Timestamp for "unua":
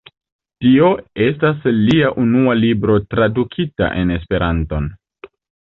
2.25-2.57